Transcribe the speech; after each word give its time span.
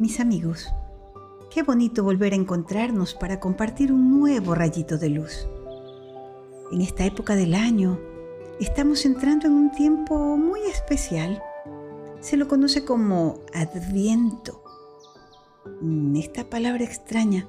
mis 0.00 0.18
amigos. 0.18 0.66
Qué 1.50 1.62
bonito 1.62 2.02
volver 2.02 2.32
a 2.32 2.36
encontrarnos 2.36 3.12
para 3.12 3.38
compartir 3.38 3.92
un 3.92 4.18
nuevo 4.18 4.54
rayito 4.54 4.96
de 4.96 5.10
luz. 5.10 5.46
En 6.72 6.80
esta 6.80 7.04
época 7.04 7.36
del 7.36 7.54
año 7.54 8.00
estamos 8.60 9.04
entrando 9.04 9.46
en 9.46 9.52
un 9.52 9.70
tiempo 9.70 10.38
muy 10.38 10.60
especial. 10.62 11.42
Se 12.20 12.38
lo 12.38 12.48
conoce 12.48 12.84
como 12.84 13.40
Adviento. 13.52 14.62
Mm, 15.82 16.16
esta 16.16 16.48
palabra 16.48 16.82
extraña, 16.82 17.46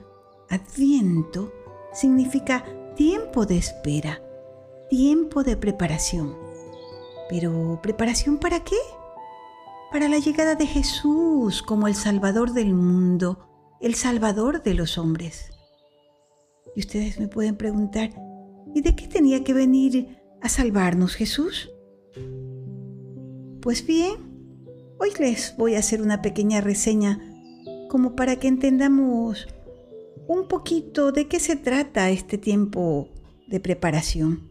Adviento, 0.50 1.54
significa 1.94 2.66
tiempo 2.96 3.46
de 3.46 3.58
espera, 3.58 4.22
tiempo 4.90 5.44
de 5.44 5.56
preparación. 5.56 6.36
Pero 7.30 7.80
¿preparación 7.82 8.38
para 8.40 8.62
qué? 8.66 8.76
Para 9.92 10.08
la 10.08 10.20
llegada 10.20 10.56
de 10.56 10.66
Jesús 10.66 11.62
como 11.62 11.88
el 11.88 11.96
Salvador 11.96 12.54
del 12.54 12.74
mundo, 12.74 13.40
el 13.82 13.96
Salvador 13.96 14.64
de 14.64 14.74
los 14.74 14.98
hombres. 14.98 15.52
Y 16.76 16.80
ustedes 16.80 17.20
me 17.20 17.28
pueden 17.28 17.58
preguntar, 17.58 18.12
¿y 18.74 18.82
de 18.82 18.96
qué 18.96 19.08
tenía 19.08 19.44
que 19.44 19.54
venir 19.54 20.18
a 20.40 20.48
salvarnos 20.48 21.16
Jesús? 21.16 21.70
Pues 23.62 23.86
bien, 23.86 24.14
hoy 24.98 25.10
les 25.20 25.56
voy 25.58 25.76
a 25.76 25.80
hacer 25.80 26.02
una 26.02 26.22
pequeña 26.22 26.62
reseña 26.62 27.20
como 27.90 28.16
para 28.16 28.38
que 28.38 28.48
entendamos 28.48 29.48
un 30.28 30.48
poquito 30.48 31.12
de 31.12 31.28
qué 31.28 31.42
se 31.42 31.58
trata 31.58 32.10
este 32.10 32.38
tiempo 32.38 33.10
de 33.48 33.60
preparación. 33.60 34.50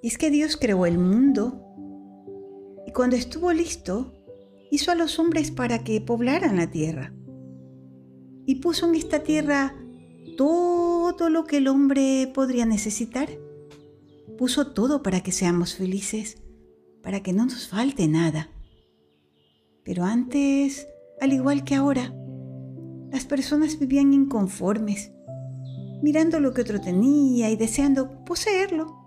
Y 0.00 0.08
es 0.08 0.18
que 0.18 0.30
Dios 0.30 0.56
creó 0.56 0.86
el 0.86 0.98
mundo 0.98 1.61
cuando 2.92 3.16
estuvo 3.16 3.52
listo, 3.52 4.12
hizo 4.70 4.90
a 4.90 4.94
los 4.94 5.18
hombres 5.18 5.50
para 5.50 5.84
que 5.84 6.00
poblaran 6.00 6.56
la 6.56 6.70
tierra. 6.70 7.12
Y 8.46 8.56
puso 8.56 8.88
en 8.88 8.94
esta 8.94 9.22
tierra 9.22 9.76
todo 10.36 11.28
lo 11.28 11.44
que 11.44 11.58
el 11.58 11.68
hombre 11.68 12.30
podría 12.34 12.66
necesitar. 12.66 13.28
Puso 14.38 14.72
todo 14.72 15.02
para 15.02 15.20
que 15.20 15.32
seamos 15.32 15.74
felices, 15.74 16.42
para 17.02 17.22
que 17.22 17.32
no 17.32 17.44
nos 17.44 17.68
falte 17.68 18.08
nada. 18.08 18.50
Pero 19.84 20.04
antes, 20.04 20.86
al 21.20 21.32
igual 21.32 21.64
que 21.64 21.74
ahora, 21.74 22.14
las 23.10 23.24
personas 23.24 23.78
vivían 23.78 24.12
inconformes, 24.12 25.12
mirando 26.02 26.40
lo 26.40 26.54
que 26.54 26.62
otro 26.62 26.80
tenía 26.80 27.50
y 27.50 27.56
deseando 27.56 28.24
poseerlo 28.24 29.01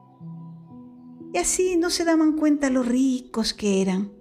y 1.36 1.38
así 1.38 1.76
no 1.76 1.90
se 1.90 2.06
daban 2.06 2.38
cuenta 2.38 2.70
lo 2.70 2.82
ricos 2.82 3.54
que 3.54 3.82
eran 3.82 4.14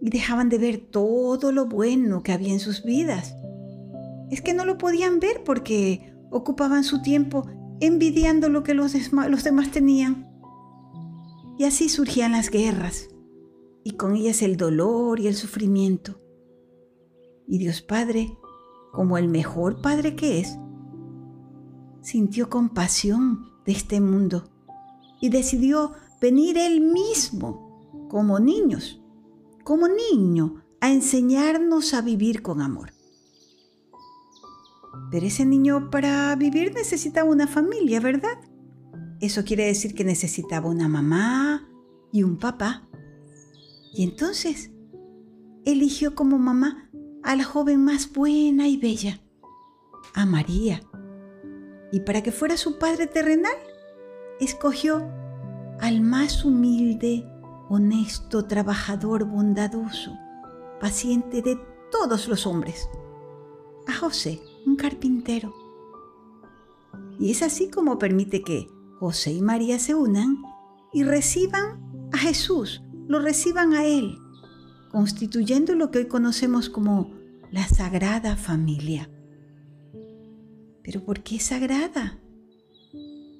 y 0.00 0.08
dejaban 0.08 0.48
de 0.48 0.56
ver 0.56 0.78
todo 0.78 1.52
lo 1.52 1.66
bueno 1.66 2.22
que 2.22 2.32
había 2.32 2.50
en 2.50 2.60
sus 2.60 2.82
vidas. 2.82 3.36
Es 4.30 4.40
que 4.40 4.54
no 4.54 4.64
lo 4.64 4.78
podían 4.78 5.20
ver 5.20 5.44
porque 5.44 6.14
ocupaban 6.30 6.82
su 6.82 7.02
tiempo 7.02 7.46
envidiando 7.80 8.48
lo 8.48 8.62
que 8.62 8.72
los, 8.72 8.94
los 9.12 9.44
demás 9.44 9.70
tenían. 9.70 10.32
Y 11.58 11.64
así 11.64 11.90
surgían 11.90 12.32
las 12.32 12.48
guerras 12.48 13.10
y 13.84 13.90
con 13.90 14.16
ellas 14.16 14.40
el 14.40 14.56
dolor 14.56 15.20
y 15.20 15.26
el 15.26 15.34
sufrimiento. 15.34 16.22
Y 17.46 17.58
Dios 17.58 17.82
Padre, 17.82 18.34
como 18.92 19.18
el 19.18 19.28
mejor 19.28 19.82
Padre 19.82 20.16
que 20.16 20.40
es, 20.40 20.58
sintió 22.00 22.48
compasión 22.48 23.50
de 23.66 23.72
este 23.72 24.00
mundo 24.00 24.57
y 25.20 25.28
decidió 25.30 25.92
venir 26.20 26.58
él 26.58 26.80
mismo 26.80 28.08
como 28.08 28.38
niños, 28.38 29.00
como 29.64 29.86
niño, 29.88 30.62
a 30.80 30.90
enseñarnos 30.90 31.94
a 31.94 32.02
vivir 32.02 32.42
con 32.42 32.62
amor. 32.62 32.92
Pero 35.10 35.26
ese 35.26 35.44
niño 35.44 35.90
para 35.90 36.34
vivir 36.36 36.74
necesitaba 36.74 37.30
una 37.30 37.46
familia, 37.46 38.00
¿verdad? 38.00 38.38
Eso 39.20 39.44
quiere 39.44 39.66
decir 39.66 39.94
que 39.94 40.04
necesitaba 40.04 40.68
una 40.68 40.88
mamá 40.88 41.68
y 42.12 42.22
un 42.22 42.38
papá. 42.38 42.88
Y 43.94 44.04
entonces 44.04 44.70
eligió 45.64 46.14
como 46.14 46.38
mamá 46.38 46.90
a 47.22 47.36
la 47.36 47.44
joven 47.44 47.84
más 47.84 48.12
buena 48.12 48.68
y 48.68 48.76
bella, 48.76 49.20
a 50.14 50.24
María. 50.24 50.82
Y 51.90 52.00
para 52.00 52.22
que 52.22 52.32
fuera 52.32 52.56
su 52.56 52.78
padre 52.78 53.06
terrenal, 53.06 53.56
escogió 54.40 55.10
al 55.80 56.00
más 56.00 56.44
humilde, 56.44 57.24
honesto, 57.68 58.46
trabajador, 58.46 59.24
bondadoso, 59.24 60.16
paciente 60.80 61.42
de 61.42 61.58
todos 61.90 62.28
los 62.28 62.46
hombres, 62.46 62.88
a 63.86 63.94
José, 63.94 64.40
un 64.66 64.76
carpintero. 64.76 65.54
Y 67.18 67.30
es 67.30 67.42
así 67.42 67.70
como 67.70 67.98
permite 67.98 68.42
que 68.42 68.68
José 68.98 69.32
y 69.32 69.42
María 69.42 69.78
se 69.78 69.94
unan 69.94 70.42
y 70.92 71.04
reciban 71.04 72.08
a 72.12 72.18
Jesús, 72.18 72.82
lo 73.06 73.20
reciban 73.20 73.74
a 73.74 73.84
Él, 73.84 74.18
constituyendo 74.90 75.74
lo 75.74 75.90
que 75.90 75.98
hoy 75.98 76.08
conocemos 76.08 76.68
como 76.68 77.12
la 77.50 77.66
Sagrada 77.66 78.36
Familia. 78.36 79.10
¿Pero 80.82 81.04
por 81.04 81.22
qué 81.22 81.38
sagrada? 81.38 82.18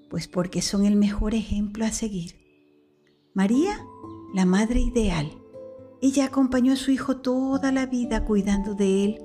Pues 0.09 0.29
porque 0.29 0.63
son 0.63 0.85
el 0.85 0.97
mejor 0.97 1.35
ejemplo 1.35 1.85
a 1.85 1.91
seguir. 1.91 2.35
María, 3.35 3.85
la 4.35 4.45
madre 4.45 4.81
ideal. 4.81 5.31
Ella 6.01 6.27
acompañó 6.27 6.73
a 6.73 6.77
su 6.77 6.91
hijo 6.91 7.19
toda 7.19 7.73
la 7.73 7.87
vida 7.87 8.25
cuidando 8.25 8.75
de 8.75 9.05
él, 9.05 9.23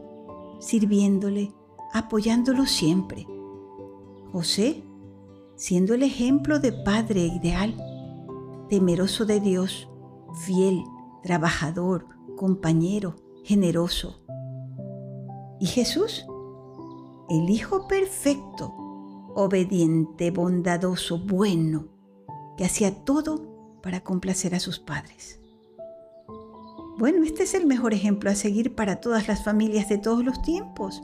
sirviéndole, 0.59 1.53
apoyándolo 1.93 2.65
siempre. 2.65 3.27
José, 4.31 4.83
siendo 5.55 5.93
el 5.93 6.03
ejemplo 6.03 6.59
de 6.59 6.73
padre 6.73 7.21
ideal, 7.27 7.75
temeroso 8.69 9.25
de 9.25 9.39
Dios, 9.39 9.87
fiel, 10.45 10.83
trabajador, 11.21 12.07
compañero, 12.35 13.15
generoso. 13.43 14.23
Y 15.59 15.67
Jesús, 15.67 16.25
el 17.29 17.49
Hijo 17.49 17.87
perfecto, 17.87 18.73
obediente, 19.35 20.31
bondadoso, 20.31 21.19
bueno, 21.19 21.87
que 22.57 22.65
hacía 22.65 23.03
todo 23.03 23.79
para 23.81 24.01
complacer 24.01 24.55
a 24.55 24.59
sus 24.59 24.79
padres. 24.79 25.39
Bueno, 26.97 27.23
este 27.23 27.43
es 27.43 27.53
el 27.53 27.65
mejor 27.65 27.93
ejemplo 27.93 28.29
a 28.29 28.35
seguir 28.35 28.75
para 28.75 28.97
todas 28.97 29.27
las 29.27 29.43
familias 29.43 29.89
de 29.89 29.97
todos 29.97 30.23
los 30.23 30.41
tiempos. 30.41 31.01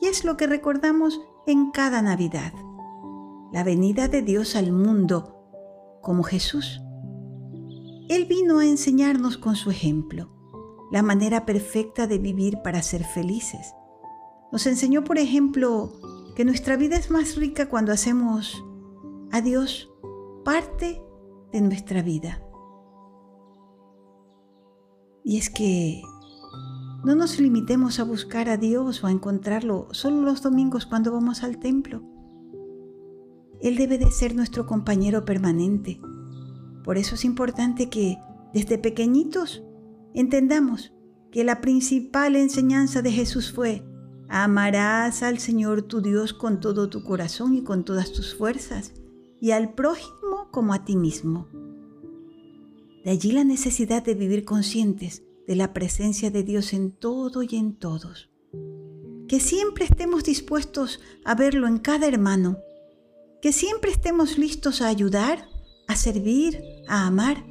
Y 0.00 0.06
es 0.06 0.24
lo 0.24 0.36
que 0.36 0.46
recordamos 0.46 1.20
en 1.46 1.70
cada 1.72 2.02
Navidad. 2.02 2.52
La 3.52 3.64
venida 3.64 4.06
de 4.08 4.22
Dios 4.22 4.54
al 4.54 4.72
mundo 4.72 5.34
como 6.02 6.22
Jesús. 6.22 6.80
Él 8.08 8.26
vino 8.26 8.60
a 8.60 8.66
enseñarnos 8.66 9.36
con 9.36 9.56
su 9.56 9.70
ejemplo 9.70 10.30
la 10.90 11.02
manera 11.02 11.44
perfecta 11.44 12.06
de 12.06 12.18
vivir 12.18 12.58
para 12.62 12.82
ser 12.82 13.04
felices. 13.04 13.74
Nos 14.50 14.66
enseñó, 14.66 15.04
por 15.04 15.18
ejemplo, 15.18 15.92
que 16.38 16.44
nuestra 16.44 16.76
vida 16.76 16.94
es 16.94 17.10
más 17.10 17.34
rica 17.34 17.68
cuando 17.68 17.90
hacemos 17.90 18.64
a 19.32 19.40
Dios 19.40 19.90
parte 20.44 21.02
de 21.50 21.60
nuestra 21.60 22.00
vida. 22.00 22.40
Y 25.24 25.38
es 25.38 25.50
que 25.50 26.00
no 27.04 27.16
nos 27.16 27.40
limitemos 27.40 27.98
a 27.98 28.04
buscar 28.04 28.48
a 28.48 28.56
Dios 28.56 29.02
o 29.02 29.08
a 29.08 29.10
encontrarlo 29.10 29.88
solo 29.90 30.22
los 30.22 30.40
domingos 30.40 30.86
cuando 30.86 31.10
vamos 31.10 31.42
al 31.42 31.58
templo. 31.58 32.04
Él 33.60 33.74
debe 33.74 33.98
de 33.98 34.12
ser 34.12 34.36
nuestro 34.36 34.64
compañero 34.64 35.24
permanente. 35.24 36.00
Por 36.84 36.98
eso 36.98 37.16
es 37.16 37.24
importante 37.24 37.90
que 37.90 38.16
desde 38.54 38.78
pequeñitos 38.78 39.64
entendamos 40.14 40.94
que 41.32 41.42
la 41.42 41.60
principal 41.60 42.36
enseñanza 42.36 43.02
de 43.02 43.10
Jesús 43.10 43.52
fue 43.52 43.84
Amarás 44.28 45.22
al 45.22 45.38
Señor 45.38 45.82
tu 45.82 46.02
Dios 46.02 46.34
con 46.34 46.60
todo 46.60 46.90
tu 46.90 47.02
corazón 47.02 47.54
y 47.54 47.62
con 47.62 47.84
todas 47.84 48.12
tus 48.12 48.34
fuerzas, 48.34 48.92
y 49.40 49.52
al 49.52 49.74
prójimo 49.74 50.48
como 50.50 50.74
a 50.74 50.84
ti 50.84 50.96
mismo. 50.96 51.48
De 53.04 53.10
allí 53.10 53.32
la 53.32 53.44
necesidad 53.44 54.02
de 54.02 54.14
vivir 54.14 54.44
conscientes 54.44 55.22
de 55.46 55.56
la 55.56 55.72
presencia 55.72 56.30
de 56.30 56.42
Dios 56.42 56.74
en 56.74 56.92
todo 56.92 57.42
y 57.42 57.56
en 57.56 57.74
todos. 57.74 58.28
Que 59.28 59.40
siempre 59.40 59.86
estemos 59.86 60.24
dispuestos 60.24 61.00
a 61.24 61.34
verlo 61.34 61.66
en 61.66 61.78
cada 61.78 62.06
hermano. 62.06 62.58
Que 63.40 63.52
siempre 63.52 63.90
estemos 63.90 64.36
listos 64.36 64.82
a 64.82 64.88
ayudar, 64.88 65.48
a 65.86 65.96
servir, 65.96 66.62
a 66.86 67.06
amar. 67.06 67.46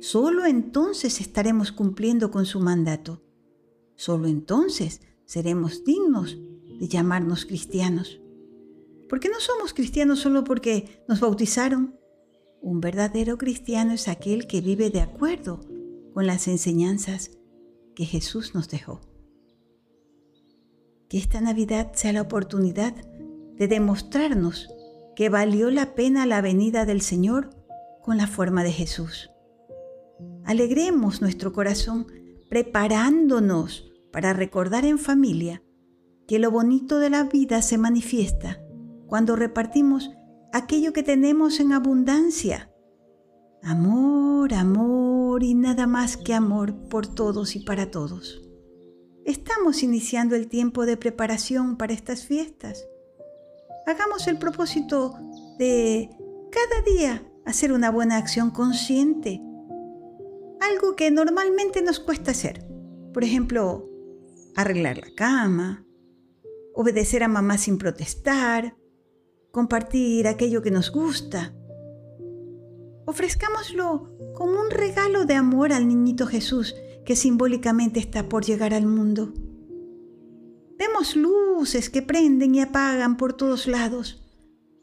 Solo 0.00 0.44
entonces 0.44 1.20
estaremos 1.20 1.70
cumpliendo 1.70 2.32
con 2.32 2.46
su 2.46 2.58
mandato. 2.58 3.22
Solo 3.94 4.26
entonces 4.26 5.00
seremos 5.26 5.84
dignos 5.84 6.38
de 6.78 6.88
llamarnos 6.88 7.46
cristianos. 7.46 8.20
Porque 9.08 9.28
no 9.28 9.40
somos 9.40 9.74
cristianos 9.74 10.20
solo 10.20 10.44
porque 10.44 11.04
nos 11.08 11.20
bautizaron. 11.20 11.98
Un 12.60 12.80
verdadero 12.80 13.36
cristiano 13.38 13.92
es 13.92 14.08
aquel 14.08 14.46
que 14.46 14.60
vive 14.60 14.90
de 14.90 15.00
acuerdo 15.00 15.60
con 16.14 16.26
las 16.26 16.48
enseñanzas 16.48 17.30
que 17.94 18.06
Jesús 18.06 18.54
nos 18.54 18.68
dejó. 18.68 19.00
Que 21.08 21.18
esta 21.18 21.40
Navidad 21.40 21.92
sea 21.94 22.12
la 22.12 22.22
oportunidad 22.22 22.94
de 22.94 23.68
demostrarnos 23.68 24.68
que 25.14 25.28
valió 25.28 25.70
la 25.70 25.94
pena 25.94 26.26
la 26.26 26.40
venida 26.40 26.86
del 26.86 27.02
Señor 27.02 27.50
con 28.02 28.16
la 28.16 28.26
forma 28.26 28.64
de 28.64 28.72
Jesús. 28.72 29.30
Alegremos 30.44 31.20
nuestro 31.20 31.52
corazón 31.52 32.06
preparándonos 32.48 33.93
para 34.14 34.32
recordar 34.32 34.84
en 34.84 35.00
familia 35.00 35.60
que 36.28 36.38
lo 36.38 36.52
bonito 36.52 37.00
de 37.00 37.10
la 37.10 37.24
vida 37.24 37.60
se 37.62 37.78
manifiesta 37.78 38.60
cuando 39.08 39.34
repartimos 39.34 40.08
aquello 40.52 40.92
que 40.92 41.02
tenemos 41.02 41.58
en 41.58 41.72
abundancia. 41.72 42.70
Amor, 43.60 44.54
amor 44.54 45.42
y 45.42 45.56
nada 45.56 45.88
más 45.88 46.16
que 46.16 46.32
amor 46.32 46.76
por 46.88 47.08
todos 47.08 47.56
y 47.56 47.64
para 47.64 47.90
todos. 47.90 48.40
Estamos 49.24 49.82
iniciando 49.82 50.36
el 50.36 50.46
tiempo 50.46 50.86
de 50.86 50.96
preparación 50.96 51.76
para 51.76 51.92
estas 51.92 52.24
fiestas. 52.24 52.86
Hagamos 53.84 54.28
el 54.28 54.38
propósito 54.38 55.18
de 55.58 56.08
cada 56.52 56.82
día 56.82 57.28
hacer 57.44 57.72
una 57.72 57.90
buena 57.90 58.16
acción 58.16 58.52
consciente. 58.52 59.42
Algo 60.60 60.94
que 60.94 61.10
normalmente 61.10 61.82
nos 61.82 61.98
cuesta 61.98 62.30
hacer. 62.30 62.64
Por 63.12 63.24
ejemplo, 63.24 63.90
arreglar 64.56 64.98
la 64.98 65.14
cama, 65.14 65.84
obedecer 66.74 67.22
a 67.22 67.28
mamá 67.28 67.58
sin 67.58 67.78
protestar, 67.78 68.76
compartir 69.50 70.26
aquello 70.26 70.62
que 70.62 70.70
nos 70.70 70.90
gusta. 70.90 71.54
Ofrezcámoslo 73.06 74.10
como 74.34 74.60
un 74.60 74.70
regalo 74.70 75.24
de 75.26 75.34
amor 75.34 75.72
al 75.72 75.86
niñito 75.86 76.26
Jesús 76.26 76.74
que 77.04 77.16
simbólicamente 77.16 78.00
está 78.00 78.28
por 78.28 78.44
llegar 78.44 78.74
al 78.74 78.86
mundo. 78.86 79.32
Vemos 80.76 81.14
luces 81.14 81.90
que 81.90 82.02
prenden 82.02 82.54
y 82.54 82.60
apagan 82.60 83.16
por 83.16 83.34
todos 83.34 83.66
lados, 83.66 84.26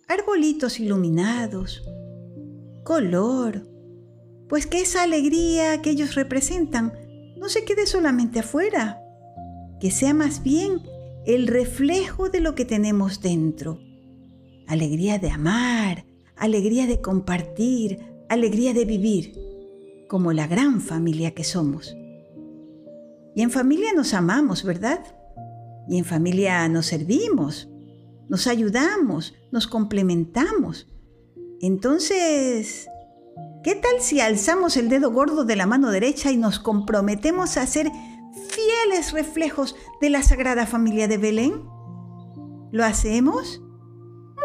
arbolitos 0.07 0.79
iluminados, 0.79 1.83
color, 2.83 3.67
pues 4.47 4.67
que 4.67 4.81
esa 4.81 5.03
alegría 5.03 5.81
que 5.81 5.89
ellos 5.89 6.15
representan 6.15 6.93
no 7.37 7.49
se 7.49 7.65
quede 7.65 7.87
solamente 7.87 8.39
afuera, 8.39 9.01
que 9.81 9.91
sea 9.91 10.13
más 10.13 10.43
bien 10.43 10.81
el 11.25 11.47
reflejo 11.47 12.29
de 12.29 12.39
lo 12.39 12.55
que 12.55 12.63
tenemos 12.63 13.21
dentro 13.21 13.79
alegría 14.71 15.19
de 15.19 15.29
amar, 15.29 16.05
alegría 16.37 16.87
de 16.87 17.01
compartir, 17.01 17.99
alegría 18.29 18.73
de 18.73 18.85
vivir, 18.85 19.33
como 20.07 20.31
la 20.31 20.47
gran 20.47 20.79
familia 20.79 21.31
que 21.31 21.43
somos. 21.43 21.97
Y 23.35 23.41
en 23.41 23.51
familia 23.51 23.91
nos 23.93 24.13
amamos, 24.13 24.63
¿verdad? 24.63 25.03
Y 25.89 25.97
en 25.97 26.05
familia 26.05 26.69
nos 26.69 26.85
servimos, 26.85 27.69
nos 28.29 28.47
ayudamos, 28.47 29.33
nos 29.51 29.67
complementamos. 29.67 30.87
Entonces, 31.59 32.87
¿qué 33.63 33.75
tal 33.75 33.99
si 33.99 34.21
alzamos 34.21 34.77
el 34.77 34.87
dedo 34.87 35.11
gordo 35.11 35.43
de 35.43 35.57
la 35.57 35.65
mano 35.65 35.91
derecha 35.91 36.31
y 36.31 36.37
nos 36.37 36.59
comprometemos 36.59 37.57
a 37.57 37.67
ser 37.67 37.91
reflejos 39.11 39.75
de 39.99 40.09
la 40.09 40.23
Sagrada 40.23 40.65
Familia 40.65 41.07
de 41.07 41.17
Belén? 41.17 41.63
¿Lo 42.71 42.83
hacemos? 42.85 43.61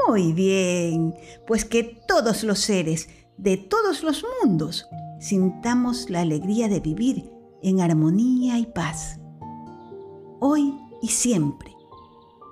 Muy 0.08 0.32
bien, 0.32 1.14
pues 1.46 1.64
que 1.64 2.00
todos 2.06 2.42
los 2.44 2.60
seres 2.60 3.08
de 3.38 3.56
todos 3.56 4.02
los 4.02 4.24
mundos 4.42 4.86
sintamos 5.20 6.10
la 6.10 6.20
alegría 6.20 6.68
de 6.68 6.80
vivir 6.80 7.30
en 7.62 7.80
armonía 7.80 8.58
y 8.58 8.66
paz, 8.66 9.20
hoy 10.40 10.74
y 11.02 11.08
siempre, 11.08 11.74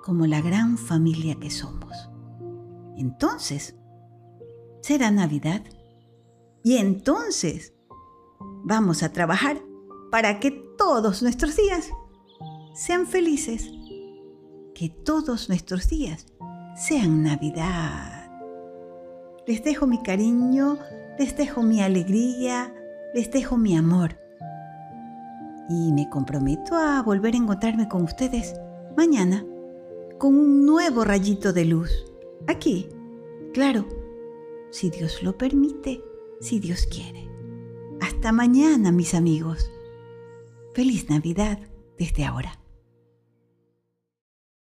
como 0.03 0.25
la 0.25 0.41
gran 0.41 0.77
familia 0.77 1.35
que 1.35 1.49
somos. 1.49 2.09
Entonces, 2.97 3.75
será 4.81 5.11
Navidad 5.11 5.63
y 6.63 6.77
entonces 6.77 7.73
vamos 8.63 9.03
a 9.03 9.11
trabajar 9.11 9.61
para 10.11 10.39
que 10.39 10.51
todos 10.51 11.21
nuestros 11.21 11.55
días 11.55 11.89
sean 12.73 13.07
felices, 13.07 13.71
que 14.73 14.89
todos 14.89 15.49
nuestros 15.49 15.89
días 15.89 16.27
sean 16.75 17.23
Navidad. 17.23 18.29
Les 19.47 19.63
dejo 19.63 19.87
mi 19.87 20.01
cariño, 20.01 20.77
les 21.17 21.37
dejo 21.37 21.61
mi 21.63 21.81
alegría, 21.81 22.73
les 23.13 23.31
dejo 23.31 23.57
mi 23.57 23.77
amor. 23.77 24.19
Y 25.69 25.93
me 25.93 26.09
comprometo 26.09 26.75
a 26.75 27.01
volver 27.01 27.33
a 27.33 27.37
encontrarme 27.37 27.87
con 27.87 28.03
ustedes 28.03 28.53
mañana 28.97 29.45
con 30.17 30.35
un 30.35 30.65
nuevo 30.65 31.03
rayito 31.03 31.53
de 31.53 31.65
luz. 31.65 31.91
Aquí, 32.47 32.87
claro, 33.53 33.85
si 34.69 34.89
Dios 34.89 35.23
lo 35.23 35.37
permite, 35.37 36.01
si 36.39 36.59
Dios 36.59 36.87
quiere. 36.87 37.29
Hasta 38.01 38.31
mañana, 38.31 38.91
mis 38.91 39.13
amigos. 39.13 39.71
Feliz 40.75 41.09
Navidad 41.09 41.57
desde 41.97 42.25
ahora. 42.25 42.59